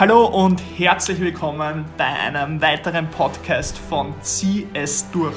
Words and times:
Hallo 0.00 0.24
und 0.24 0.62
herzlich 0.78 1.20
willkommen 1.20 1.84
bei 1.98 2.06
einem 2.06 2.62
weiteren 2.62 3.10
Podcast 3.10 3.76
von 3.76 4.14
Zieh 4.22 4.66
es 4.72 5.10
durch. 5.10 5.36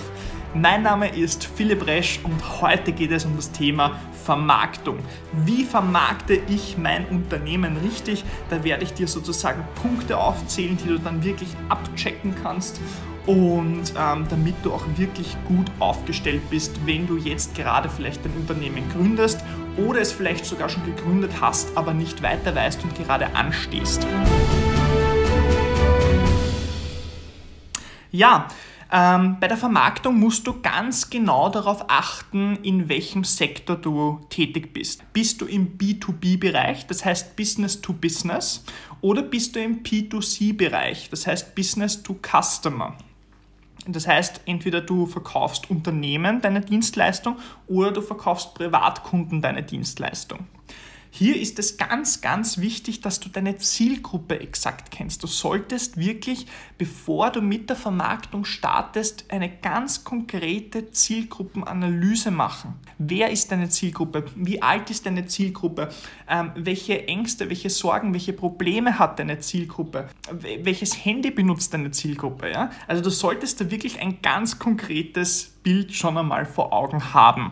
Mein 0.56 0.84
Name 0.84 1.10
ist 1.10 1.46
Philipp 1.46 1.88
Resch 1.88 2.20
und 2.22 2.62
heute 2.62 2.92
geht 2.92 3.12
es 3.12 3.26
um 3.26 3.36
das 3.36 3.52
Thema 3.52 4.00
Vermarktung. 4.24 5.00
Wie 5.46 5.64
vermarkte 5.64 6.40
ich 6.48 6.78
mein 6.78 7.08
Unternehmen 7.08 7.76
richtig? 7.78 8.24
Da 8.52 8.64
werde 8.64 8.84
ich 8.84 8.94
dir 8.94 9.08
sozusagen 9.08 9.66
Punkte 9.82 10.16
aufzählen, 10.16 10.78
die 10.78 10.90
du 10.90 11.00
dann 11.00 11.24
wirklich 11.24 11.50
abchecken 11.70 12.36
kannst 12.44 12.80
und 13.26 13.94
ähm, 13.98 14.28
damit 14.30 14.54
du 14.62 14.74
auch 14.74 14.86
wirklich 14.96 15.36
gut 15.48 15.66
aufgestellt 15.80 16.48
bist, 16.52 16.86
wenn 16.86 17.08
du 17.08 17.18
jetzt 17.18 17.56
gerade 17.56 17.90
vielleicht 17.90 18.24
ein 18.24 18.34
Unternehmen 18.40 18.84
gründest 18.94 19.44
oder 19.76 20.02
es 20.02 20.12
vielleicht 20.12 20.46
sogar 20.46 20.70
schon 20.70 20.86
gegründet 20.86 21.32
hast, 21.42 21.76
aber 21.76 21.96
nicht 21.96 22.22
weiter 22.22 22.54
weißt 22.54 22.84
und 22.84 22.94
gerade 22.94 23.36
anstehst. 23.36 24.06
Ja, 28.12 28.48
ähm, 28.94 29.38
bei 29.40 29.48
der 29.48 29.58
Vermarktung 29.58 30.20
musst 30.20 30.46
du 30.46 30.62
ganz 30.62 31.10
genau 31.10 31.50
darauf 31.50 31.86
achten, 31.90 32.58
in 32.62 32.90
welchem 32.90 33.24
Sektor 33.24 33.76
du 33.76 34.20
tätig 34.30 34.72
bist. 34.72 35.02
Bist 35.14 35.42
du 35.42 35.46
im 35.46 35.80
B2B-Bereich, 35.80 36.86
das 36.86 37.04
heißt 37.04 37.36
Business 37.36 37.82
to 37.82 37.92
Business, 37.94 38.64
oder 39.02 39.24
bist 39.24 39.56
du 39.56 39.64
im 39.64 39.82
P2C-Bereich, 39.82 41.10
das 41.10 41.26
heißt 41.26 41.56
Business 41.56 42.04
to 42.04 42.16
Customer? 42.22 42.96
Das 43.88 44.08
heißt, 44.08 44.42
entweder 44.46 44.80
du 44.80 45.08
verkaufst 45.08 45.70
Unternehmen 45.70 46.40
deine 46.42 46.62
Dienstleistung 46.62 47.38
oder 47.68 47.92
du 47.92 48.02
verkaufst 48.02 48.54
Privatkunden 48.54 49.42
deine 49.42 49.64
Dienstleistung. 49.64 50.46
Hier 51.16 51.40
ist 51.40 51.60
es 51.60 51.78
ganz, 51.78 52.22
ganz 52.22 52.58
wichtig, 52.58 53.02
dass 53.02 53.20
du 53.20 53.30
deine 53.30 53.58
Zielgruppe 53.58 54.40
exakt 54.40 54.90
kennst. 54.90 55.22
Du 55.22 55.28
solltest 55.28 55.96
wirklich, 55.98 56.48
bevor 56.80 57.30
du 57.30 57.40
mit 57.40 57.70
der 57.70 57.76
Vermarktung 57.76 58.46
startest, 58.46 59.26
eine 59.30 59.48
ganz 59.48 60.04
konkrete 60.04 60.90
Zielgruppenanalyse 60.90 62.32
machen. 62.32 62.74
Wer 62.98 63.30
ist 63.30 63.52
deine 63.52 63.70
Zielgruppe? 63.70 64.26
Wie 64.36 64.64
alt 64.64 64.90
ist 64.90 65.06
deine 65.06 65.28
Zielgruppe? 65.28 65.90
Ähm, 66.28 66.50
welche 66.56 67.08
Ängste, 67.08 67.48
welche 67.48 67.70
Sorgen, 67.70 68.12
welche 68.14 68.34
Probleme 68.34 68.98
hat 68.98 69.20
deine 69.20 69.38
Zielgruppe? 69.38 70.10
Welches 70.32 71.06
Handy 71.06 71.30
benutzt 71.30 71.76
deine 71.76 71.92
Zielgruppe? 71.92 72.50
Ja? 72.50 72.72
Also 72.88 73.04
du 73.04 73.12
solltest 73.12 73.62
da 73.62 73.70
wirklich 73.70 74.02
ein 74.02 74.20
ganz 74.24 74.58
konkretes 74.58 75.54
Bild 75.62 75.94
schon 75.94 76.18
einmal 76.18 76.48
vor 76.48 76.74
Augen 76.74 77.14
haben. 77.14 77.52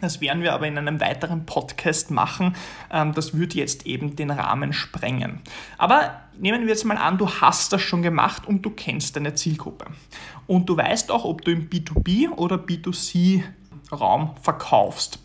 Das 0.00 0.20
werden 0.20 0.42
wir 0.42 0.54
aber 0.54 0.66
in 0.66 0.78
einem 0.78 1.00
weiteren 1.00 1.44
Podcast 1.44 2.10
machen. 2.10 2.54
Ähm, 2.92 3.12
das 3.14 3.34
würde 3.34 3.56
jetzt 3.56 3.86
eben 3.86 4.14
den 4.16 4.30
Rahmen 4.30 4.72
sprengen. 4.72 5.40
Aber 5.76 6.22
nehmen 6.38 6.62
wir 6.62 6.68
jetzt 6.68 6.84
mal 6.84 6.96
an, 6.96 7.18
du 7.18 7.28
hast 7.28 7.72
das 7.72 7.82
schon 7.82 8.02
gemacht 8.02 8.46
und 8.46 8.62
du 8.62 8.70
kennst 8.70 9.16
deine 9.16 9.34
Zielgruppe. 9.34 9.86
Und 10.46 10.68
du 10.68 10.76
weißt 10.76 11.10
auch, 11.10 11.24
ob 11.24 11.42
du 11.42 11.50
im 11.50 11.68
B2B 11.68 12.30
oder 12.30 12.56
B2C 12.56 13.42
Raum 13.90 14.36
verkaufst. 14.42 15.18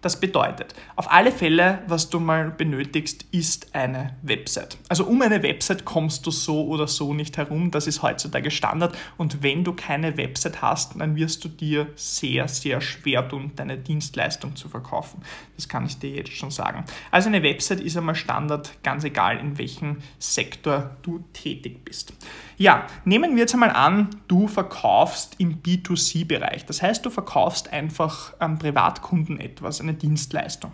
Das 0.00 0.20
bedeutet, 0.20 0.74
auf 0.94 1.10
alle 1.10 1.32
Fälle, 1.32 1.82
was 1.88 2.08
du 2.08 2.20
mal 2.20 2.50
benötigst, 2.52 3.26
ist 3.32 3.74
eine 3.74 4.16
Website. 4.22 4.78
Also 4.88 5.04
um 5.04 5.20
eine 5.22 5.42
Website 5.42 5.84
kommst 5.84 6.24
du 6.24 6.30
so 6.30 6.66
oder 6.68 6.86
so 6.86 7.14
nicht 7.14 7.36
herum. 7.36 7.72
Das 7.72 7.88
ist 7.88 8.00
heutzutage 8.00 8.52
Standard. 8.52 8.96
Und 9.16 9.42
wenn 9.42 9.64
du 9.64 9.72
keine 9.72 10.16
Website 10.16 10.62
hast, 10.62 11.00
dann 11.00 11.16
wirst 11.16 11.44
du 11.44 11.48
dir 11.48 11.88
sehr, 11.96 12.46
sehr 12.46 12.80
schwer 12.80 13.28
tun, 13.28 13.50
deine 13.56 13.76
Dienstleistung 13.76 14.54
zu 14.54 14.68
verkaufen. 14.68 15.22
Das 15.56 15.68
kann 15.68 15.84
ich 15.84 15.98
dir 15.98 16.10
jetzt 16.10 16.32
schon 16.32 16.52
sagen. 16.52 16.84
Also 17.10 17.28
eine 17.28 17.42
Website 17.42 17.80
ist 17.80 17.96
einmal 17.96 18.14
Standard, 18.14 18.70
ganz 18.84 19.02
egal 19.02 19.38
in 19.38 19.58
welchem 19.58 19.96
Sektor 20.20 20.96
du 21.02 21.24
tätig 21.32 21.84
bist. 21.84 22.12
Ja, 22.58 22.88
nehmen 23.04 23.36
wir 23.36 23.42
jetzt 23.42 23.54
einmal 23.54 23.70
an, 23.70 24.10
du 24.26 24.48
verkaufst 24.48 25.36
im 25.38 25.62
B2C-Bereich. 25.62 26.66
Das 26.66 26.82
heißt, 26.82 27.06
du 27.06 27.10
verkaufst 27.10 27.72
einfach 27.72 28.34
an 28.40 28.58
Privatkunden 28.58 29.38
etwas, 29.38 29.80
eine 29.80 29.94
Dienstleistung. 29.94 30.72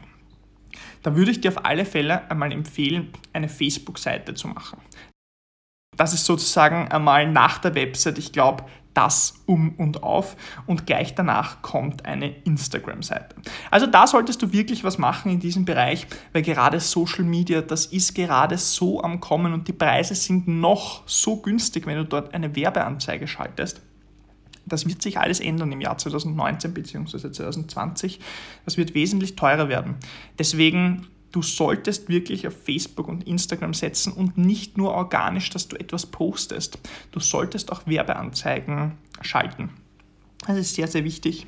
Da 1.03 1.14
würde 1.14 1.31
ich 1.31 1.42
dir 1.42 1.50
auf 1.50 1.66
alle 1.66 1.84
Fälle 1.84 2.31
einmal 2.31 2.53
empfehlen, 2.53 3.12
eine 3.34 3.50
Facebook-Seite 3.50 4.32
zu 4.32 4.48
machen. 4.48 4.81
Das 5.94 6.14
ist 6.14 6.25
sozusagen 6.25 6.88
einmal 6.88 7.31
nach 7.31 7.59
der 7.59 7.75
Website, 7.75 8.16
ich 8.16 8.32
glaube, 8.32 8.64
das 8.94 9.34
um 9.47 9.75
und 9.77 10.03
auf 10.03 10.37
und 10.66 10.87
gleich 10.87 11.15
danach 11.15 11.62
kommt 11.62 12.06
eine 12.06 12.34
Instagram-Seite. 12.44 13.37
Also 13.71 13.87
da 13.87 14.06
solltest 14.06 14.41
du 14.43 14.53
wirklich 14.53 14.84
was 14.84 14.99
machen 14.99 15.31
in 15.31 15.41
diesem 15.41 15.65
Bereich, 15.65 16.06
weil 16.32 16.43
gerade 16.43 16.81
Social 16.81 17.25
Media, 17.25 17.60
das 17.60 17.87
ist 17.87 18.15
gerade 18.15 18.56
so 18.56 19.03
am 19.03 19.21
Kommen 19.21 19.53
und 19.53 19.69
die 19.69 19.72
Preise 19.72 20.15
sind 20.15 20.49
noch 20.49 21.03
so 21.06 21.37
günstig, 21.37 21.87
wenn 21.87 21.97
du 21.97 22.04
dort 22.04 22.33
eine 22.34 22.54
Werbeanzeige 22.56 23.27
schaltest. 23.27 23.83
Das 24.66 24.87
wird 24.87 25.03
sich 25.03 25.19
alles 25.19 25.41
ändern 25.41 25.72
im 25.72 25.81
Jahr 25.81 25.99
2019 25.99 26.72
bzw. 26.72 27.31
2020. 27.31 28.21
Das 28.65 28.77
wird 28.77 28.94
wesentlich 28.94 29.37
teurer 29.37 29.69
werden. 29.69 29.97
Deswegen 30.38 31.06
du 31.34 31.43
solltest 31.43 32.09
wirklich 32.09 32.47
auf 32.47 32.55
Facebook 32.65 33.09
und 33.09 33.27
Instagram 33.27 33.75
setzen 33.75 34.12
und 34.12 34.39
nicht 34.39 34.78
nur 34.78 34.93
organisch, 34.93 35.50
dass 35.50 35.67
du 35.67 35.77
etwas 35.77 36.06
postest. 36.06 36.78
Du 37.11 37.19
solltest 37.19 37.72
auch 37.72 37.87
Werbeanzeigen 37.87 38.93
schalten. 39.21 39.71
Das 40.47 40.56
ist 40.56 40.75
sehr, 40.75 40.87
sehr 40.87 41.03
wichtig. 41.03 41.47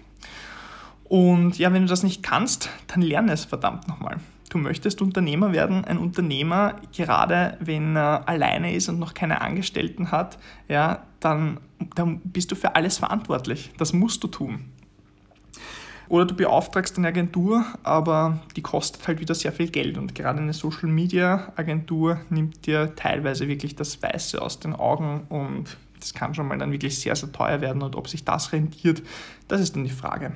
Und 1.05 1.57
ja, 1.59 1.73
wenn 1.73 1.83
du 1.83 1.89
das 1.89 2.03
nicht 2.03 2.25
kannst, 2.25 2.69
dann 2.89 3.01
lerne 3.01 3.33
es 3.33 3.45
verdammt 3.45 3.87
nochmal. 3.87 4.19
Du 4.51 4.59
möchtest 4.59 5.03
Unternehmer 5.03 5.53
werden, 5.53 5.85
ein 5.85 5.99
Unternehmer, 5.99 6.77
gerade 6.97 7.57
wenn 7.61 7.97
er 7.97 8.29
alleine 8.29 8.75
ist 8.75 8.89
und 8.89 8.99
noch 8.99 9.15
keine 9.15 9.41
Angestellten 9.41 10.11
hat, 10.11 10.39
ja, 10.69 11.05
dann, 11.21 11.61
dann 11.95 12.21
bist 12.21 12.51
du 12.51 12.57
für 12.57 12.75
alles 12.75 12.99
verantwortlich. 12.99 13.71
Das 13.77 13.93
musst 13.93 14.25
du 14.25 14.29
tun. 14.29 14.73
Oder 16.09 16.27
du 16.27 16.34
beauftragst 16.34 16.99
eine 16.99 17.09
Agentur, 17.09 17.65
aber 17.83 18.41
die 18.55 18.62
kostet 18.62 19.06
halt 19.09 19.21
wieder 19.21 19.34
sehr 19.34 19.53
viel 19.53 19.69
Geld. 19.69 19.99
Und 19.99 20.15
gerade 20.15 20.41
eine 20.41 20.53
Social 20.53 20.89
Media 20.89 21.53
Agentur 21.56 22.21
nimmt 22.31 22.67
dir 22.67 22.94
teilweise 22.94 23.49
wirklich 23.49 23.77
das 23.77 24.03
Weiße 24.03 24.41
aus 24.41 24.61
den 24.61 24.75
Augen 24.75 25.27
und 25.28 25.77
das 25.99 26.15
kann 26.15 26.34
schon 26.34 26.47
mal 26.47 26.59
dann 26.59 26.72
wirklich 26.72 26.99
sehr, 26.99 27.17
sehr 27.17 27.33
teuer 27.33 27.61
werden. 27.61 27.83
Und 27.83 27.97
ob 27.97 28.09
sich 28.09 28.25
das 28.25 28.53
rentiert, 28.53 29.03
das 29.49 29.61
ist 29.61 29.75
dann 29.75 29.84
die 29.84 29.91
Frage. 29.91 30.33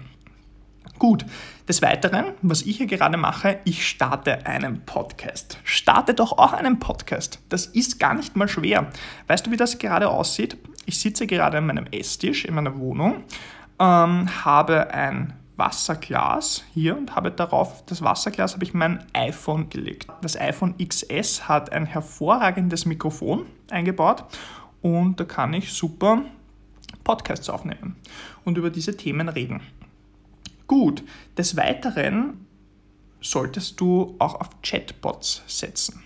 Gut, 0.99 1.25
des 1.67 1.81
Weiteren, 1.81 2.33
was 2.43 2.63
ich 2.63 2.77
hier 2.77 2.87
gerade 2.87 3.17
mache, 3.17 3.59
ich 3.65 3.89
starte 3.89 4.47
einen 4.47 4.85
Podcast. 4.85 5.59
Starte 5.65 6.13
doch 6.13 6.33
auch 6.37 6.53
einen 6.53 6.79
Podcast. 6.79 7.39
Das 7.49 7.67
ist 7.67 7.99
gar 7.99 8.15
nicht 8.15 8.37
mal 8.37 8.49
schwer. 8.49 8.91
Weißt 9.27 9.47
du, 9.47 9.51
wie 9.51 9.57
das 9.57 9.79
gerade 9.79 10.09
aussieht? 10.09 10.59
Ich 10.85 10.99
sitze 10.99 11.27
gerade 11.27 11.59
an 11.59 11.67
meinem 11.67 11.87
Esstisch 11.91 12.45
in 12.45 12.55
meiner 12.55 12.77
Wohnung, 12.79 13.25
ähm, 13.79 14.45
habe 14.45 14.93
ein 14.93 15.33
Wasserglas 15.61 16.65
hier 16.73 16.97
und 16.97 17.15
habe 17.15 17.31
darauf, 17.31 17.85
das 17.85 18.03
Wasserglas 18.03 18.55
habe 18.55 18.65
ich 18.65 18.75
mein 18.75 19.05
iPhone 19.13 19.69
gelegt. 19.69 20.09
Das 20.23 20.37
iPhone 20.41 20.75
XS 20.79 21.47
hat 21.47 21.71
ein 21.71 21.87
hervorragendes 21.87 22.87
Mikrofon 22.87 23.45
eingebaut 23.71 24.25
und 24.81 25.21
da 25.21 25.25
kann 25.25 25.53
ich 25.53 25.73
super 25.73 26.23
Podcasts 27.05 27.51
aufnehmen 27.51 27.97
und 28.45 28.57
über 28.57 28.71
diese 28.71 28.97
Themen 28.97 29.29
reden. 29.29 29.61
Gut, 30.67 31.05
des 31.37 31.57
Weiteren 31.57 32.47
solltest 33.21 33.79
du 33.81 34.17
auch 34.19 34.41
auf 34.41 34.49
Chatbots 34.63 35.43
setzen. 35.47 36.03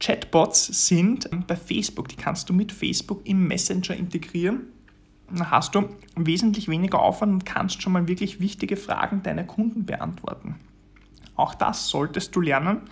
Chatbots 0.00 0.88
sind 0.88 1.28
bei 1.46 1.56
Facebook, 1.56 2.08
die 2.08 2.16
kannst 2.16 2.48
du 2.48 2.54
mit 2.54 2.72
Facebook 2.72 3.26
im 3.26 3.46
Messenger 3.46 3.94
integrieren 3.94 4.72
hast 5.50 5.74
du 5.74 5.88
wesentlich 6.14 6.68
weniger 6.68 7.00
Aufwand 7.00 7.32
und 7.32 7.46
kannst 7.46 7.82
schon 7.82 7.92
mal 7.92 8.08
wirklich 8.08 8.40
wichtige 8.40 8.76
Fragen 8.76 9.22
deiner 9.22 9.44
Kunden 9.44 9.84
beantworten. 9.84 10.56
Auch 11.34 11.54
das 11.54 11.88
solltest 11.88 12.34
du 12.34 12.40
lernen. 12.40 12.82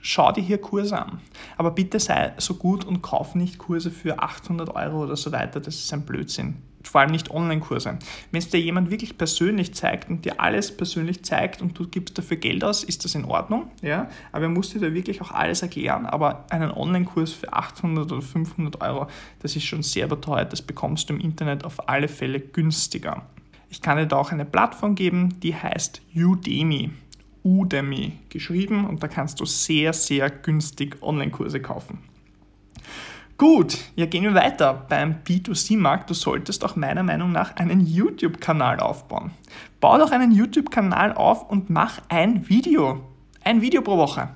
Schau 0.00 0.32
dir 0.32 0.42
hier 0.42 0.60
Kurse 0.60 1.00
an. 1.00 1.20
Aber 1.56 1.70
bitte 1.70 2.00
sei 2.00 2.32
so 2.38 2.54
gut 2.54 2.84
und 2.84 3.02
kauf 3.02 3.34
nicht 3.34 3.58
Kurse 3.58 3.90
für 3.90 4.20
800 4.20 4.74
Euro 4.74 5.04
oder 5.04 5.16
so 5.16 5.32
weiter. 5.32 5.60
Das 5.60 5.76
ist 5.76 5.92
ein 5.92 6.04
Blödsinn 6.04 6.56
vor 6.82 7.00
allem 7.00 7.10
nicht 7.10 7.30
Online-Kurse. 7.30 7.98
Wenn 8.30 8.38
es 8.38 8.48
dir 8.48 8.60
jemand 8.60 8.90
wirklich 8.90 9.18
persönlich 9.18 9.74
zeigt 9.74 10.10
und 10.10 10.24
dir 10.24 10.40
alles 10.40 10.76
persönlich 10.76 11.24
zeigt 11.24 11.62
und 11.62 11.78
du 11.78 11.86
gibst 11.88 12.18
dafür 12.18 12.36
Geld 12.36 12.64
aus, 12.64 12.84
ist 12.84 13.04
das 13.04 13.14
in 13.14 13.24
Ordnung, 13.24 13.70
ja, 13.82 14.08
aber 14.32 14.44
er 14.44 14.50
muss 14.50 14.70
dir 14.70 14.80
da 14.80 14.92
wirklich 14.92 15.20
auch 15.20 15.30
alles 15.30 15.62
erklären, 15.62 16.06
aber 16.06 16.46
einen 16.50 16.70
Online-Kurs 16.70 17.32
für 17.32 17.52
800 17.52 18.10
oder 18.10 18.22
500 18.22 18.80
Euro, 18.80 19.06
das 19.40 19.56
ist 19.56 19.64
schon 19.64 19.82
sehr 19.82 20.06
überteuert, 20.06 20.52
das 20.52 20.62
bekommst 20.62 21.08
du 21.08 21.14
im 21.14 21.20
Internet 21.20 21.64
auf 21.64 21.88
alle 21.88 22.08
Fälle 22.08 22.40
günstiger. 22.40 23.22
Ich 23.70 23.80
kann 23.80 23.96
dir 23.96 24.06
da 24.06 24.16
auch 24.16 24.32
eine 24.32 24.44
Plattform 24.44 24.94
geben, 24.94 25.40
die 25.40 25.54
heißt 25.54 26.02
Udemy. 26.14 26.90
Udemy 27.42 28.12
geschrieben 28.28 28.86
und 28.86 29.02
da 29.02 29.08
kannst 29.08 29.40
du 29.40 29.46
sehr, 29.46 29.92
sehr 29.92 30.30
günstig 30.30 31.02
Online-Kurse 31.02 31.60
kaufen. 31.60 32.11
Gut, 33.42 33.76
ja 33.96 34.06
gehen 34.06 34.22
wir 34.22 34.34
weiter. 34.34 34.84
Beim 34.88 35.16
B2C-Markt, 35.24 36.08
du 36.08 36.14
solltest 36.14 36.64
auch 36.64 36.76
meiner 36.76 37.02
Meinung 37.02 37.32
nach 37.32 37.56
einen 37.56 37.84
YouTube-Kanal 37.84 38.78
aufbauen. 38.78 39.32
Bau 39.80 39.98
doch 39.98 40.12
einen 40.12 40.30
YouTube-Kanal 40.30 41.14
auf 41.14 41.50
und 41.50 41.68
mach 41.68 41.98
ein 42.08 42.48
Video. 42.48 43.02
Ein 43.42 43.60
Video 43.60 43.82
pro 43.82 43.96
Woche. 43.96 44.28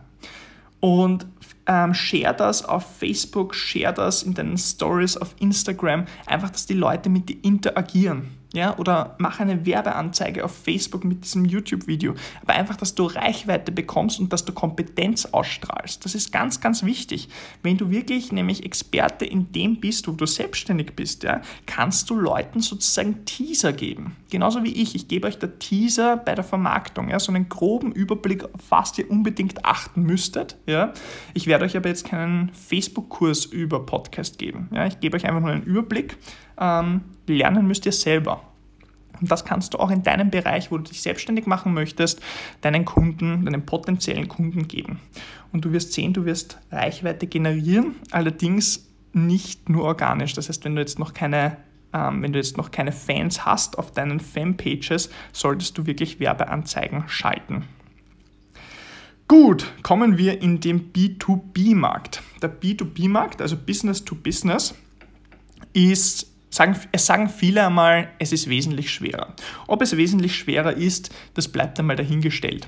Und 0.81 1.25
ähm, 1.69 1.95
share 1.95 2.35
das 2.35 2.65
auf 2.65 2.97
Facebook, 2.99 3.55
share 3.55 3.95
das 3.95 4.25
in 4.25 4.35
deinen 4.35 4.59
Stories 4.59 5.17
auf 5.17 5.37
Instagram, 5.39 6.07
einfach, 6.27 6.51
dass 6.51 6.67
die 6.67 6.75
Leute 6.75 7.09
mit 7.09 7.29
dir 7.29 7.37
interagieren 7.45 8.37
ja, 8.53 8.77
oder 8.79 9.17
mach 9.19 9.41
eine 9.41 9.67
Werbeanzeige 9.67 10.45
auf 10.45 10.57
Facebook 10.57 11.05
mit 11.05 11.25
diesem 11.25 11.45
YouTube-Video. 11.45 12.15
Aber 12.43 12.55
einfach, 12.55 12.77
dass 12.77 12.95
du 12.95 13.05
Reichweite 13.05 13.73
bekommst 13.73 14.21
und 14.21 14.33
dass 14.33 14.45
du 14.45 14.53
Kompetenz 14.53 15.27
ausstrahlst. 15.27 16.05
Das 16.05 16.15
ist 16.15 16.33
ganz, 16.33 16.61
ganz 16.61 16.85
wichtig. 16.85 17.29
Wenn 17.63 17.77
du 17.77 17.91
wirklich 17.91 18.33
nämlich 18.33 18.65
Experte 18.65 19.25
in 19.25 19.53
dem 19.53 19.81
bist, 19.81 20.09
wo 20.09 20.13
du 20.13 20.27
selbstständig 20.27 20.95
bist, 20.95 21.23
ja, 21.23 21.43
kannst 21.67 22.09
du 22.09 22.17
Leuten 22.17 22.61
sozusagen 22.61 23.25
Teaser 23.25 23.73
geben. 23.73 24.17
Genauso 24.31 24.63
wie 24.65 24.73
ich. 24.73 24.95
Ich 24.95 25.09
gebe 25.09 25.27
euch 25.27 25.39
der 25.39 25.59
Teaser 25.59 26.17
bei 26.17 26.35
der 26.35 26.45
Vermarktung, 26.45 27.11
ja, 27.11 27.19
so 27.19 27.33
einen 27.33 27.49
groben 27.49 27.93
Überblick, 27.93 28.45
auf 28.45 28.61
was 28.71 28.97
ihr 28.99 29.11
unbedingt 29.11 29.65
achten 29.65 30.03
müsstet. 30.03 30.57
Ja. 30.67 30.93
Ich 31.35 31.47
werde 31.47 31.65
euch 31.65 31.77
aber 31.77 31.89
jetzt 31.89 32.07
keinen 32.07 32.51
Facebook-Kurs 32.51 33.45
über 33.45 33.85
Podcast 33.85 34.39
geben. 34.39 34.69
Ja. 34.73 34.87
Ich 34.87 35.01
gebe 35.01 35.17
euch 35.17 35.27
einfach 35.27 35.41
nur 35.41 35.51
einen 35.51 35.65
Überblick. 35.65 36.17
Ähm, 36.59 37.03
lernen 37.27 37.67
müsst 37.67 37.87
ihr 37.87 37.93
selber. 37.93 38.43
Und 39.21 39.31
das 39.31 39.45
kannst 39.45 39.75
du 39.75 39.79
auch 39.79 39.91
in 39.91 40.03
deinem 40.03 40.31
Bereich, 40.31 40.71
wo 40.71 40.77
du 40.77 40.85
dich 40.85 41.01
selbstständig 41.01 41.47
machen 41.47 41.73
möchtest, 41.73 42.21
deinen 42.61 42.85
Kunden, 42.85 43.45
deinen 43.45 43.65
potenziellen 43.65 44.29
Kunden 44.29 44.69
geben. 44.69 45.01
Und 45.53 45.65
du 45.65 45.73
wirst 45.73 45.93
sehen, 45.93 46.13
du 46.13 46.27
wirst 46.27 46.59
Reichweite 46.71 47.27
generieren, 47.27 47.97
allerdings 48.11 48.87
nicht 49.13 49.71
nur 49.71 49.85
organisch. 49.85 50.35
Das 50.35 50.49
heißt, 50.49 50.65
wenn 50.65 50.75
du 50.75 50.83
jetzt 50.83 50.99
noch 50.99 51.15
keine 51.15 51.57
ähm, 51.97 52.23
wenn 52.23 52.33
du 52.33 52.39
jetzt 52.39 52.57
noch 52.57 52.71
keine 52.71 52.93
Fans 52.93 53.47
hast 53.47 53.79
auf 53.79 53.93
deinen 53.93 54.21
Fanpages, 54.21 55.11
solltest 55.33 55.79
du 55.79 55.87
wirklich 55.87 56.21
Werbeanzeigen 56.21 57.05
schalten. 57.09 57.65
Gut, 59.29 59.73
kommen 59.83 60.19
wir 60.19 60.41
in 60.43 60.61
den 60.61 60.93
B2B-Markt. 60.93 62.23
Der 62.43 62.61
B2B-Markt, 62.61 63.43
also 63.43 63.57
Business 63.57 64.05
to 64.05 64.15
Business, 64.15 64.75
ist 65.73 66.33
sagen, 66.57 66.77
es 66.93 67.07
sagen 67.07 67.29
viele 67.29 67.67
einmal, 67.67 68.09
es 68.19 68.33
ist 68.33 68.49
wesentlich 68.49 68.91
schwerer. 68.91 69.35
Ob 69.67 69.83
es 69.83 69.97
wesentlich 69.97 70.35
schwerer 70.35 70.73
ist, 70.73 71.15
das 71.35 71.49
bleibt 71.49 71.79
einmal 71.79 71.97
dahingestellt. 71.97 72.67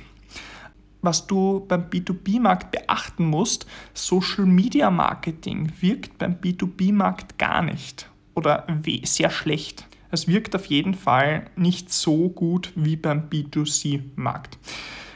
Was 1.01 1.27
du 1.27 1.65
beim 1.67 1.85
B2B-Markt 1.85 2.71
beachten 2.71 3.27
musst, 3.27 3.67
Social 3.95 4.47
Media 4.47 4.91
Marketing 4.91 5.73
wirkt 5.81 6.19
beim 6.19 6.35
B2B-Markt 6.35 7.39
gar 7.39 7.63
nicht 7.63 8.09
oder 8.35 8.67
sehr 9.05 9.31
schlecht. 9.31 9.87
Es 10.11 10.27
wirkt 10.27 10.55
auf 10.57 10.67
jeden 10.67 10.95
Fall 10.95 11.47
nicht 11.57 11.93
so 11.93 12.29
gut 12.29 12.73
wie 12.75 12.97
beim 12.97 13.29
B2C-Markt. 13.29 14.59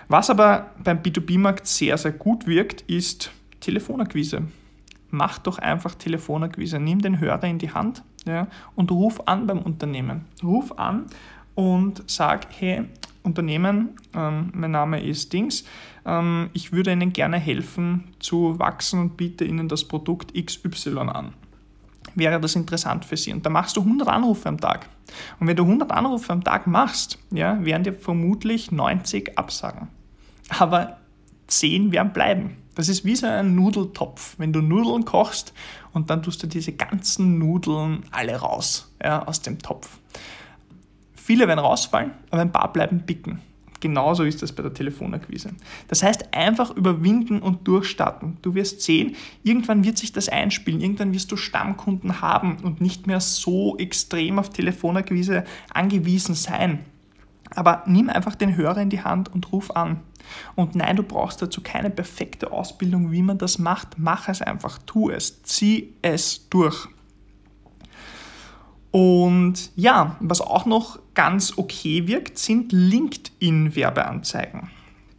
Was 0.09 0.31
aber 0.31 0.71
beim 0.83 0.99
B2B-Markt 0.99 1.67
sehr, 1.67 1.97
sehr 1.99 2.13
gut 2.13 2.47
wirkt, 2.47 2.83
ist 2.83 3.33
Telefonakquise. 3.61 4.43
Mach 5.11 5.39
doch 5.39 5.59
einfach 5.59 5.95
Telefonakquise. 5.95 6.79
Nimm 6.79 7.01
den 7.01 7.21
Hörer 7.21 7.45
in 7.45 7.59
die 7.59 7.71
Hand, 7.71 8.03
ja, 8.27 8.47
und 8.75 8.91
ruf 8.91 9.21
an 9.27 9.47
beim 9.47 9.59
Unternehmen. 9.59 10.27
Ruf 10.43 10.79
an 10.79 11.07
und 11.55 12.03
sag, 12.07 12.47
hey, 12.59 12.85
Unternehmen, 13.23 13.91
ähm, 14.15 14.51
mein 14.55 14.73
Name 14.73 15.01
ist 15.01 15.33
Dings, 15.33 15.65
ähm, 16.05 16.51
ich 16.53 16.73
würde 16.73 16.93
Ihnen 16.93 17.13
gerne 17.13 17.39
helfen 17.39 18.05
zu 18.19 18.59
wachsen 18.59 19.01
und 19.01 19.17
biete 19.17 19.45
Ihnen 19.45 19.69
das 19.69 19.85
Produkt 19.85 20.35
XY 20.35 20.99
an. 20.99 21.33
Wäre 22.15 22.41
das 22.41 22.57
interessant 22.57 23.05
für 23.05 23.17
Sie? 23.17 23.33
Und 23.33 23.47
da 23.47 23.51
machst 23.51 23.77
du 23.77 23.81
100 23.81 24.09
Anrufe 24.09 24.49
am 24.49 24.59
Tag. 24.59 24.89
Und 25.41 25.47
wenn 25.47 25.57
du 25.57 25.63
100 25.63 25.91
Anrufe 25.93 26.33
am 26.33 26.45
Tag 26.45 26.67
machst, 26.67 27.19
ja, 27.31 27.65
werden 27.65 27.85
dir 27.85 27.95
vermutlich 27.95 28.71
90 28.71 29.39
absagen. 29.39 29.89
Aber 30.49 30.99
10 31.47 31.93
werden 31.93 32.13
bleiben. 32.13 32.57
Das 32.75 32.89
ist 32.89 33.05
wie 33.05 33.17
so 33.17 33.27
ein 33.27 33.55
Nudeltopf. 33.55 34.35
Wenn 34.39 34.53
du 34.53 34.61
Nudeln 34.61 35.05
kochst 35.05 35.53
und 35.93 36.11
dann 36.11 36.23
tust 36.23 36.43
du 36.43 36.47
diese 36.47 36.73
ganzen 36.73 37.39
Nudeln 37.39 38.05
alle 38.11 38.37
raus 38.37 38.91
ja, 39.03 39.27
aus 39.27 39.43
dem 39.43 39.59
Topf. 39.59 39.99
Viele 41.15 41.47
werden 41.47 41.61
rausfallen, 41.61 42.13
aber 42.31 42.43
ein 42.43 42.53
paar 42.53 42.73
bleiben 42.73 43.01
bicken. 43.01 43.41
Genauso 43.83 44.23
ist 44.23 44.43
das 44.43 44.53
bei 44.53 44.63
der 44.63 44.73
Telefonakquise. 44.73 45.51
Das 45.89 46.05
heißt, 46.05 46.33
einfach 46.33 46.71
überwinden 46.71 47.41
und 47.41 47.67
durchstarten. 47.67 48.39
Du 48.41 48.55
wirst 48.55 48.81
sehen, 48.83 49.17
irgendwann 49.43 49.83
wird 49.83 49.99
sich 49.99 50.13
das 50.13 50.29
einspielen, 50.29 50.81
irgendwann 50.81 51.13
wirst 51.13 51.33
du 51.33 51.37
Stammkunden 51.37 52.21
haben 52.21 52.59
und 52.63 52.81
nicht 52.81 53.09
mehr 53.09 53.19
so 53.19 53.77
extrem 53.79 54.39
auf 54.39 54.51
Telefonakquise 54.51 55.43
angewiesen 55.75 56.37
sein. 56.37 56.85
Aber 57.55 57.83
nimm 57.87 58.09
einfach 58.09 58.35
den 58.35 58.57
Hörer 58.57 58.83
in 58.83 58.91
die 58.91 59.03
Hand 59.03 59.33
und 59.33 59.53
ruf 59.53 59.71
an. 59.71 60.01
Und 60.55 60.75
nein, 60.75 60.97
du 60.97 61.03
brauchst 61.03 61.43
dazu 61.43 61.61
keine 61.63 61.91
perfekte 61.91 62.53
Ausbildung, 62.53 63.13
wie 63.13 63.23
man 63.23 63.39
das 63.39 63.59
macht. 63.59 63.99
Mach 63.99 64.29
es 64.29 64.43
einfach, 64.43 64.79
tu 64.87 65.11
es, 65.11 65.43
zieh 65.43 65.95
es 66.03 66.49
durch. 66.49 66.89
Und 68.91 69.71
ja, 69.75 70.17
was 70.21 70.41
auch 70.41 70.67
noch 70.67 70.99
ganz 71.15 71.57
okay 71.57 72.07
wirkt, 72.07 72.39
sind 72.39 72.73
LinkedIn-Werbeanzeigen. 72.73 74.71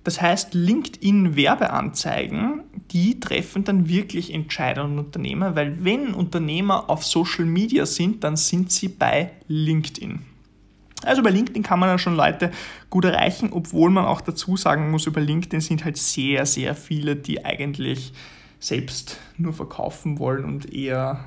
Das 0.03 0.21
heißt, 0.21 0.53
LinkedIn-Werbeanzeigen, 0.53 2.63
die 2.91 3.19
treffen 3.19 3.63
dann 3.63 3.87
wirklich 3.87 4.31
Entscheider 4.33 4.83
und 4.83 4.99
Unternehmer, 4.99 5.55
weil 5.55 5.83
wenn 5.83 6.13
Unternehmer 6.13 6.89
auf 6.89 7.05
Social 7.05 7.45
Media 7.45 7.85
sind, 7.85 8.23
dann 8.23 8.35
sind 8.35 8.71
sie 8.71 8.89
bei 8.89 9.31
LinkedIn. 9.47 10.32
Also 11.05 11.23
bei 11.23 11.29
LinkedIn 11.29 11.63
kann 11.63 11.79
man 11.79 11.89
ja 11.89 11.97
schon 11.97 12.15
Leute 12.15 12.51
gut 12.89 13.05
erreichen, 13.05 13.49
obwohl 13.51 13.89
man 13.89 14.05
auch 14.05 14.21
dazu 14.21 14.57
sagen 14.57 14.91
muss, 14.91 15.07
über 15.07 15.21
LinkedIn 15.21 15.61
sind 15.61 15.85
halt 15.85 15.97
sehr, 15.97 16.45
sehr 16.45 16.75
viele, 16.75 17.15
die 17.15 17.43
eigentlich 17.45 18.13
selbst 18.59 19.19
nur 19.37 19.53
verkaufen 19.53 20.19
wollen 20.19 20.45
und 20.45 20.73
eher 20.73 21.25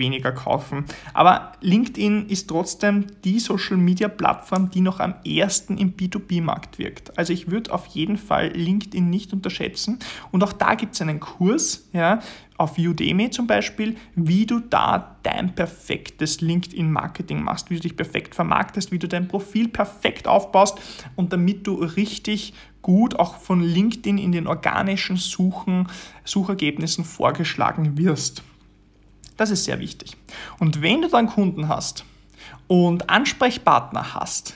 weniger 0.00 0.32
kaufen. 0.32 0.86
Aber 1.14 1.52
LinkedIn 1.60 2.26
ist 2.28 2.48
trotzdem 2.48 3.06
die 3.22 3.38
Social-Media-Plattform, 3.38 4.70
die 4.70 4.80
noch 4.80 4.98
am 4.98 5.14
ersten 5.24 5.78
im 5.78 5.94
B2B-Markt 5.94 6.80
wirkt. 6.80 7.16
Also 7.16 7.32
ich 7.32 7.52
würde 7.52 7.72
auf 7.72 7.86
jeden 7.86 8.18
Fall 8.18 8.48
LinkedIn 8.48 9.08
nicht 9.08 9.32
unterschätzen. 9.32 10.00
Und 10.32 10.42
auch 10.42 10.52
da 10.52 10.74
gibt 10.74 10.94
es 10.94 11.02
einen 11.02 11.20
Kurs, 11.20 11.88
ja, 11.92 12.18
auf 12.60 12.76
Udemy 12.76 13.30
zum 13.30 13.46
Beispiel, 13.46 13.96
wie 14.14 14.44
du 14.44 14.60
da 14.60 15.16
dein 15.22 15.54
perfektes 15.54 16.42
LinkedIn-Marketing 16.42 17.42
machst, 17.42 17.70
wie 17.70 17.76
du 17.76 17.80
dich 17.80 17.96
perfekt 17.96 18.34
vermarktest, 18.34 18.92
wie 18.92 18.98
du 18.98 19.08
dein 19.08 19.28
Profil 19.28 19.68
perfekt 19.68 20.28
aufbaust 20.28 20.78
und 21.16 21.32
damit 21.32 21.66
du 21.66 21.76
richtig 21.76 22.52
gut 22.82 23.18
auch 23.18 23.36
von 23.36 23.62
LinkedIn 23.62 24.18
in 24.18 24.32
den 24.32 24.46
organischen 24.46 25.16
Suchen, 25.16 25.88
Suchergebnissen 26.24 27.04
vorgeschlagen 27.04 27.96
wirst. 27.96 28.42
Das 29.40 29.48
ist 29.48 29.64
sehr 29.64 29.80
wichtig. 29.80 30.18
Und 30.58 30.82
wenn 30.82 31.00
du 31.00 31.08
dann 31.08 31.26
Kunden 31.26 31.66
hast 31.66 32.04
und 32.66 33.08
Ansprechpartner 33.08 34.12
hast, 34.12 34.54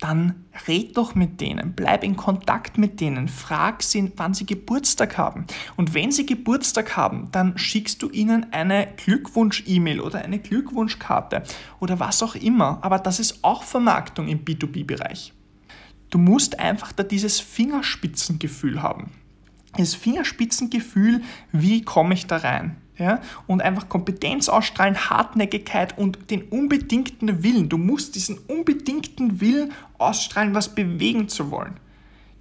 dann 0.00 0.44
red 0.68 0.98
doch 0.98 1.14
mit 1.14 1.40
denen, 1.40 1.72
bleib 1.72 2.04
in 2.04 2.14
Kontakt 2.14 2.76
mit 2.76 3.00
denen, 3.00 3.28
frag 3.28 3.82
sie, 3.82 4.12
wann 4.16 4.34
sie 4.34 4.44
Geburtstag 4.44 5.16
haben. 5.16 5.46
Und 5.78 5.94
wenn 5.94 6.12
sie 6.12 6.26
Geburtstag 6.26 6.94
haben, 6.94 7.30
dann 7.32 7.56
schickst 7.56 8.02
du 8.02 8.10
ihnen 8.10 8.52
eine 8.52 8.88
Glückwunsch-E-Mail 8.98 10.00
oder 10.02 10.18
eine 10.18 10.40
Glückwunschkarte 10.40 11.42
oder 11.80 11.98
was 11.98 12.22
auch 12.22 12.34
immer. 12.34 12.80
Aber 12.82 12.98
das 12.98 13.20
ist 13.20 13.42
auch 13.42 13.62
Vermarktung 13.62 14.28
im 14.28 14.44
B2B-Bereich. 14.44 15.32
Du 16.10 16.18
musst 16.18 16.58
einfach 16.58 16.92
da 16.92 17.02
dieses 17.02 17.40
Fingerspitzengefühl 17.40 18.82
haben. 18.82 19.10
Das 19.78 19.94
Fingerspitzengefühl, 19.94 21.22
wie 21.50 21.80
komme 21.80 22.12
ich 22.12 22.26
da 22.26 22.36
rein? 22.36 22.76
Ja, 22.98 23.20
und 23.46 23.62
einfach 23.62 23.88
Kompetenz 23.88 24.48
ausstrahlen, 24.48 25.10
Hartnäckigkeit 25.10 25.96
und 25.96 26.30
den 26.30 26.42
unbedingten 26.42 27.42
Willen. 27.42 27.68
Du 27.68 27.78
musst 27.78 28.16
diesen 28.16 28.38
unbedingten 28.48 29.40
Willen 29.40 29.72
ausstrahlen, 29.98 30.54
was 30.54 30.74
bewegen 30.74 31.28
zu 31.28 31.50
wollen. 31.50 31.78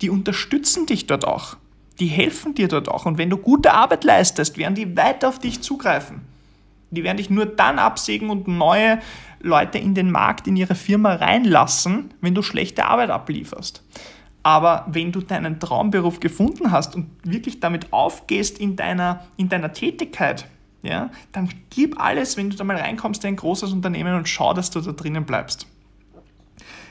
Die 0.02 0.10
unterstützen 0.10 0.86
dich 0.86 1.08
dort 1.08 1.26
auch. 1.26 1.58
Die 2.00 2.08
helfen 2.08 2.54
dir 2.54 2.68
dort 2.68 2.90
auch. 2.90 3.06
Und 3.06 3.18
wenn 3.18 3.30
du 3.30 3.38
gute 3.38 3.74
Arbeit 3.74 4.04
leistest, 4.04 4.58
werden 4.58 4.76
die 4.76 4.98
weiter 4.98 5.30
auf 5.30 5.40
dich 5.40 5.62
zugreifen. 5.62 6.22
Die 6.92 7.04
werden 7.04 7.18
dich 7.18 7.30
nur 7.30 7.46
dann 7.46 7.80
absägen 7.80 8.30
und 8.30 8.48
neue 8.48 9.00
Leute 9.40 9.78
in 9.78 9.94
den 9.94 10.12
Markt, 10.12 10.48
in 10.48 10.56
ihre 10.56 10.76
Firma 10.76 11.16
reinlassen, 11.16 12.14
wenn 12.22 12.34
du 12.34 12.42
schlechte 12.42 12.86
Arbeit 12.86 13.10
ablieferst. 13.10 13.84
Aber 14.44 14.86
wenn 14.90 15.12
du 15.12 15.22
deinen 15.22 15.60
Traumberuf 15.60 16.20
gefunden 16.20 16.72
hast 16.72 16.96
und 16.96 17.10
wirklich 17.24 17.60
damit 17.60 17.92
aufgehst 17.92 18.60
in 18.60 18.76
deiner, 18.76 19.26
in 19.36 19.50
deiner 19.50 19.74
Tätigkeit, 19.74 20.48
ja, 20.84 21.10
dann 21.32 21.50
gib 21.70 22.00
alles, 22.00 22.38
wenn 22.38 22.50
du 22.50 22.56
da 22.56 22.64
mal 22.64 22.78
reinkommst 22.78 23.24
in 23.24 23.30
ein 23.30 23.36
großes 23.36 23.74
Unternehmen 23.74 24.16
und 24.16 24.30
schau, 24.30 24.54
dass 24.54 24.70
du 24.70 24.80
da 24.80 24.92
drinnen 24.94 25.26
bleibst. 25.26 25.68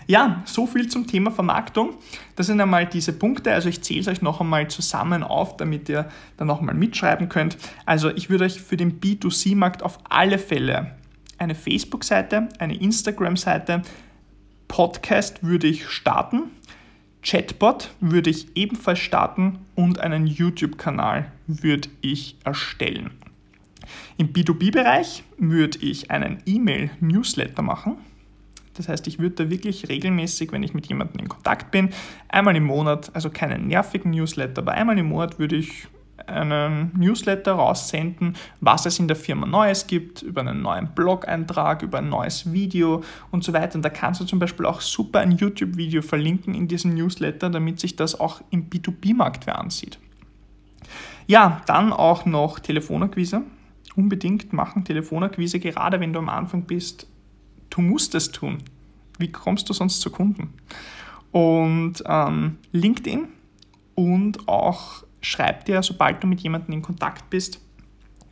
Ja, 0.08 0.42
so 0.44 0.66
viel 0.66 0.86
zum 0.86 1.08
Thema 1.08 1.32
Vermarktung. 1.32 1.96
Das 2.36 2.46
sind 2.46 2.60
einmal 2.60 2.86
diese 2.86 3.12
Punkte. 3.12 3.52
Also 3.52 3.68
ich 3.68 3.82
zähle 3.82 4.00
es 4.00 4.08
euch 4.08 4.22
noch 4.22 4.40
einmal 4.40 4.68
zusammen 4.68 5.24
auf, 5.24 5.56
damit 5.56 5.88
ihr 5.88 6.08
dann 6.36 6.46
noch 6.46 6.60
mal 6.60 6.74
mitschreiben 6.74 7.28
könnt. 7.28 7.56
Also 7.86 8.10
ich 8.10 8.30
würde 8.30 8.44
euch 8.44 8.60
für 8.60 8.76
den 8.76 9.00
B2C-Markt 9.00 9.82
auf 9.82 9.98
alle 10.08 10.38
Fälle 10.38 10.92
eine 11.38 11.54
Facebook-Seite, 11.54 12.48
eine 12.58 12.76
Instagram-Seite, 12.76 13.82
Podcast 14.68 15.42
würde 15.42 15.66
ich 15.66 15.88
starten. 15.88 16.44
Chatbot 17.26 17.90
würde 18.00 18.30
ich 18.30 18.56
ebenfalls 18.56 19.00
starten 19.00 19.58
und 19.74 19.98
einen 19.98 20.28
YouTube-Kanal 20.28 21.32
würde 21.48 21.88
ich 22.00 22.36
erstellen. 22.44 23.10
Im 24.16 24.32
B2B-Bereich 24.32 25.24
würde 25.36 25.78
ich 25.78 26.12
einen 26.12 26.38
E-Mail-Newsletter 26.46 27.62
machen. 27.62 27.96
Das 28.74 28.88
heißt, 28.88 29.08
ich 29.08 29.18
würde 29.18 29.44
da 29.44 29.50
wirklich 29.50 29.88
regelmäßig, 29.88 30.52
wenn 30.52 30.62
ich 30.62 30.72
mit 30.72 30.86
jemandem 30.86 31.22
in 31.22 31.28
Kontakt 31.28 31.72
bin, 31.72 31.90
einmal 32.28 32.54
im 32.54 32.64
Monat, 32.64 33.10
also 33.12 33.28
keinen 33.28 33.66
nervigen 33.66 34.12
Newsletter, 34.12 34.62
aber 34.62 34.72
einmal 34.72 34.96
im 34.96 35.06
Monat 35.06 35.40
würde 35.40 35.56
ich 35.56 35.88
einen 36.26 36.92
Newsletter 36.96 37.52
raussenden, 37.52 38.36
was 38.60 38.86
es 38.86 38.98
in 38.98 39.08
der 39.08 39.16
Firma 39.16 39.46
Neues 39.46 39.86
gibt, 39.86 40.22
über 40.22 40.40
einen 40.40 40.62
neuen 40.62 40.88
Blog-Eintrag, 40.94 41.82
über 41.82 41.98
ein 41.98 42.08
neues 42.08 42.52
Video 42.52 43.02
und 43.30 43.44
so 43.44 43.52
weiter. 43.52 43.76
Und 43.76 43.82
da 43.82 43.90
kannst 43.90 44.20
du 44.20 44.24
zum 44.24 44.38
Beispiel 44.38 44.66
auch 44.66 44.80
super 44.80 45.20
ein 45.20 45.32
YouTube-Video 45.32 46.02
verlinken 46.02 46.54
in 46.54 46.68
diesem 46.68 46.94
Newsletter, 46.94 47.50
damit 47.50 47.80
sich 47.80 47.96
das 47.96 48.18
auch 48.18 48.40
im 48.50 48.68
B2B-Markt 48.68 49.46
wer 49.46 49.58
ansieht. 49.58 49.98
Ja, 51.26 51.62
dann 51.66 51.92
auch 51.92 52.24
noch 52.24 52.58
Telefonakquise. 52.58 53.42
Unbedingt 53.96 54.52
machen 54.52 54.84
Telefonakquise, 54.84 55.58
gerade 55.58 56.00
wenn 56.00 56.12
du 56.12 56.18
am 56.18 56.28
Anfang 56.28 56.62
bist. 56.62 57.06
Du 57.70 57.80
musst 57.80 58.14
es 58.14 58.30
tun. 58.30 58.58
Wie 59.18 59.32
kommst 59.32 59.68
du 59.68 59.72
sonst 59.72 60.00
zu 60.00 60.10
Kunden? 60.10 60.52
Und 61.32 62.04
ähm, 62.06 62.58
LinkedIn 62.72 63.28
und 63.94 64.48
auch 64.48 65.05
schreib 65.20 65.64
dir, 65.64 65.82
sobald 65.82 66.22
du 66.22 66.26
mit 66.26 66.40
jemandem 66.40 66.74
in 66.74 66.82
Kontakt 66.82 67.30
bist 67.30 67.60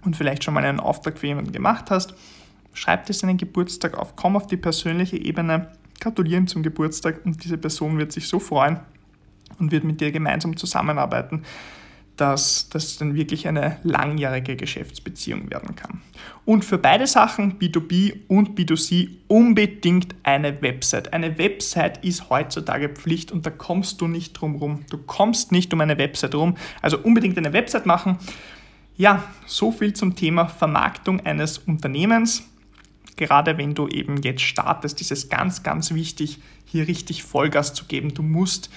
und 0.04 0.16
vielleicht 0.16 0.44
schon 0.44 0.54
mal 0.54 0.64
einen 0.64 0.80
Auftrag 0.80 1.18
für 1.18 1.26
jemanden 1.26 1.52
gemacht 1.52 1.90
hast, 1.90 2.14
schreib 2.72 3.06
dir 3.06 3.14
seinen 3.14 3.36
Geburtstag 3.36 3.96
auf, 3.96 4.16
komm 4.16 4.36
auf 4.36 4.46
die 4.46 4.56
persönliche 4.56 5.16
Ebene, 5.16 5.72
gratulieren 6.00 6.46
zum 6.46 6.62
Geburtstag 6.62 7.24
und 7.24 7.42
diese 7.44 7.58
Person 7.58 7.98
wird 7.98 8.12
sich 8.12 8.28
so 8.28 8.38
freuen 8.38 8.80
und 9.58 9.72
wird 9.72 9.84
mit 9.84 10.00
dir 10.00 10.12
gemeinsam 10.12 10.56
zusammenarbeiten 10.56 11.44
dass 12.16 12.68
das 12.68 12.96
dann 12.96 13.14
wirklich 13.14 13.48
eine 13.48 13.78
langjährige 13.82 14.56
Geschäftsbeziehung 14.56 15.50
werden 15.50 15.74
kann. 15.74 16.00
Und 16.44 16.64
für 16.64 16.78
beide 16.78 17.06
Sachen, 17.06 17.58
B2B 17.58 18.20
und 18.28 18.58
B2C, 18.58 19.08
unbedingt 19.28 20.14
eine 20.22 20.60
Website. 20.62 21.12
Eine 21.12 21.38
Website 21.38 22.04
ist 22.04 22.30
heutzutage 22.30 22.90
Pflicht 22.90 23.32
und 23.32 23.46
da 23.46 23.50
kommst 23.50 24.00
du 24.00 24.08
nicht 24.08 24.34
drum 24.34 24.56
rum. 24.56 24.84
Du 24.90 24.98
kommst 24.98 25.52
nicht 25.52 25.72
um 25.72 25.80
eine 25.80 25.98
Website 25.98 26.34
rum. 26.34 26.56
Also 26.82 26.98
unbedingt 26.98 27.36
eine 27.38 27.52
Website 27.52 27.86
machen. 27.86 28.18
Ja, 28.96 29.24
so 29.46 29.72
viel 29.72 29.94
zum 29.94 30.14
Thema 30.14 30.46
Vermarktung 30.46 31.20
eines 31.20 31.58
Unternehmens. 31.58 32.44
Gerade 33.16 33.58
wenn 33.58 33.74
du 33.74 33.88
eben 33.88 34.22
jetzt 34.22 34.42
startest, 34.42 35.00
ist 35.00 35.12
es 35.12 35.28
ganz, 35.28 35.62
ganz 35.62 35.94
wichtig, 35.94 36.38
hier 36.64 36.86
richtig 36.86 37.22
Vollgas 37.22 37.74
zu 37.74 37.86
geben. 37.86 38.14
Du 38.14 38.22
musst 38.22 38.70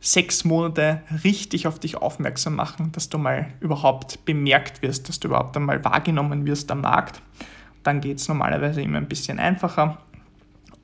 sechs 0.00 0.44
Monate 0.44 1.02
richtig 1.24 1.66
auf 1.66 1.78
dich 1.78 1.96
aufmerksam 1.96 2.54
machen, 2.54 2.92
dass 2.92 3.08
du 3.08 3.18
mal 3.18 3.48
überhaupt 3.60 4.24
bemerkt 4.24 4.82
wirst, 4.82 5.08
dass 5.08 5.20
du 5.20 5.28
überhaupt 5.28 5.56
einmal 5.56 5.84
wahrgenommen 5.84 6.46
wirst 6.46 6.70
am 6.70 6.82
Markt. 6.82 7.20
Dann 7.82 8.00
geht 8.00 8.18
es 8.18 8.28
normalerweise 8.28 8.82
immer 8.82 8.98
ein 8.98 9.08
bisschen 9.08 9.38
einfacher. 9.38 9.98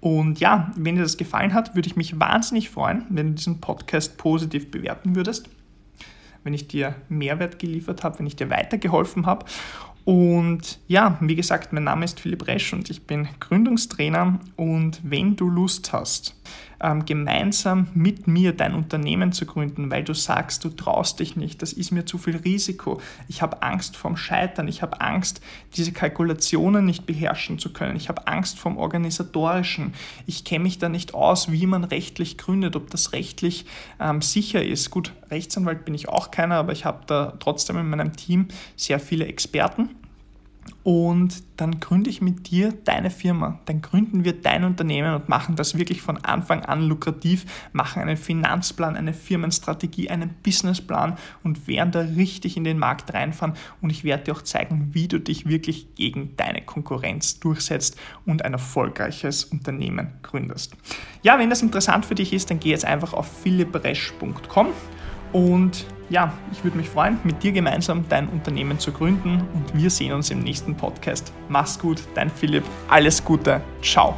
Und 0.01 0.41
ja, 0.41 0.71
wenn 0.77 0.97
dir 0.97 1.03
das 1.03 1.17
gefallen 1.17 1.55
hat, 1.55 1.75
würde 1.75 1.89
ich 1.89 1.97
mich 1.97 2.19
wahnsinnig 2.21 2.71
freuen, 2.71 3.07
wenn 3.09 3.29
du 3.29 3.35
diesen 3.35 3.61
Podcast 3.61 4.19
positiv 4.19 4.71
bewerten 4.71 5.17
würdest, 5.17 5.49
wenn 6.43 6.53
ich 6.53 6.69
dir 6.69 6.95
Mehrwert 7.09 7.59
geliefert 7.59 8.05
habe, 8.05 8.19
wenn 8.19 8.27
ich 8.27 8.37
dir 8.37 8.51
weitergeholfen 8.51 9.25
habe. 9.25 9.47
Und 10.05 10.79
ja, 10.87 11.17
wie 11.21 11.35
gesagt, 11.35 11.73
mein 11.73 11.85
Name 11.85 12.05
ist 12.05 12.21
Philipp 12.21 12.47
Resch 12.47 12.75
und 12.75 12.91
ich 12.91 13.07
bin 13.07 13.29
Gründungstrainer. 13.41 14.39
Und 14.57 15.01
wenn 15.03 15.37
du 15.37 15.49
Lust 15.49 15.95
hast, 15.95 16.37
ähm, 16.85 17.07
gemeinsam 17.07 17.89
mit 17.95 18.27
mir 18.27 18.53
dein 18.53 18.75
Unternehmen 18.75 19.33
zu 19.33 19.47
gründen, 19.47 19.91
weil 19.91 20.05
du 20.05 20.13
sagst, 20.13 20.65
du 20.65 20.69
traust 20.69 21.19
dich 21.19 21.35
nicht, 21.35 21.63
das 21.63 21.73
ist 21.73 21.91
mir 21.91 22.05
zu 22.05 22.19
viel 22.19 22.37
Risiko, 22.37 23.01
ich 23.27 23.41
habe 23.41 23.63
Angst 23.63 23.97
vorm 23.97 24.17
Scheitern, 24.17 24.69
ich 24.69 24.83
habe 24.83 25.01
Angst, 25.01 25.41
diese 25.77 25.93
Kalkulationen 25.93 26.85
nicht 26.85 27.07
beherrschen 27.07 27.59
zu 27.59 27.73
können, 27.73 27.97
ich 27.97 28.09
habe 28.09 28.27
Angst 28.27 28.59
vom 28.59 28.77
Organisatorischen, 28.77 29.95
ich 30.27 30.45
kenne 30.45 30.65
mich 30.65 30.79
da 30.79 30.91
nicht 30.91 31.15
aus, 31.15 31.51
wie 31.51 31.67
man 31.67 31.85
rechtlich 31.85 32.37
gründet, 32.37 32.77
ob 32.77 32.91
das 32.91 33.13
rechtlich 33.13 33.65
ähm, 33.99 34.21
sicher 34.21 34.63
ist. 34.63 34.91
Gut, 34.91 35.13
Rechtsanwalt 35.31 35.85
bin 35.87 35.95
ich 35.95 36.09
auch 36.09 36.31
keiner, 36.31 36.57
aber 36.57 36.73
ich 36.73 36.85
habe 36.85 37.05
da 37.07 37.35
trotzdem 37.41 37.79
in 37.79 37.89
meinem 37.89 38.15
Team 38.15 38.49
sehr 38.77 39.01
viele 39.01 39.27
Experten 39.27 39.89
und 40.85 41.43
dann 41.57 41.81
gründe 41.81 42.11
ich 42.11 42.21
mit 42.21 42.51
dir 42.51 42.75
deine 42.85 43.11
Firma. 43.11 43.59
Dann 43.65 43.81
gründen 43.81 44.23
wir 44.23 44.35
dein 44.35 44.65
Unternehmen 44.65 45.15
und 45.15 45.31
machen 45.31 45.57
das 45.57 45.79
wirklich 45.79 46.03
von 46.03 46.19
Anfang 46.19 46.63
an 46.67 46.83
lukrativ, 46.83 47.47
machen 47.73 48.03
einen 48.03 48.19
Finanzplan, 48.19 48.95
eine 48.95 49.15
Firmenstrategie, 49.15 50.11
einen 50.11 50.35
Businessplan 50.43 51.17
und 51.43 51.67
werden 51.67 51.91
da 51.91 52.01
richtig 52.01 52.59
in 52.59 52.65
den 52.65 52.79
Markt 52.79 53.15
reinfahren. 53.15 53.55
Und 53.81 53.89
ich 53.89 54.05
werde 54.05 54.25
dir 54.25 54.35
auch 54.35 54.43
zeigen, 54.43 54.91
wie 54.93 55.09
du 55.09 55.19
dich 55.19 55.49
wirklich 55.49 55.95
gegen 55.95 56.37
deine 56.37 56.61
Konkurrenz 56.61 57.41
durchsetzt 57.41 57.99
und 58.27 58.45
ein 58.45 58.53
erfolgreiches 58.53 59.45
Unternehmen 59.45 60.13
gründest. 60.23 60.77
Ja, 61.23 61.39
wenn 61.39 61.49
das 61.49 61.63
interessant 61.63 62.05
für 62.05 62.15
dich 62.15 62.35
ist, 62.35 62.51
dann 62.51 62.61
geh 62.61 62.69
jetzt 62.69 62.85
einfach 62.85 63.15
auf 63.15 63.27
philippresch.com 63.43 64.69
und 65.33 65.87
ja, 66.11 66.33
ich 66.53 66.63
würde 66.65 66.77
mich 66.77 66.89
freuen, 66.89 67.19
mit 67.25 67.43
dir 67.43 67.53
gemeinsam 67.53 68.05
dein 68.09 68.29
Unternehmen 68.29 68.79
zu 68.79 68.93
gründen 68.93 69.43
und 69.55 69.75
wir 69.75 69.91
sehen 69.91 70.13
uns 70.13 70.31
im 70.31 70.41
nächsten 70.41 70.75
Podcast. 70.77 71.33
Mach's 71.49 71.79
gut, 71.79 72.03
dein 72.15 72.31
Philipp, 72.31 72.65
alles 72.89 73.25
Gute, 73.25 73.61
ciao. 73.83 74.15